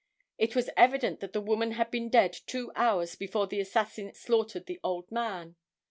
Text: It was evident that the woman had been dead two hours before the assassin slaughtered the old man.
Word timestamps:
It 0.39 0.55
was 0.55 0.71
evident 0.75 1.19
that 1.19 1.31
the 1.31 1.39
woman 1.39 1.73
had 1.73 1.91
been 1.91 2.09
dead 2.09 2.35
two 2.47 2.71
hours 2.75 3.13
before 3.15 3.45
the 3.45 3.59
assassin 3.59 4.15
slaughtered 4.15 4.65
the 4.65 4.79
old 4.83 5.11
man. 5.11 5.57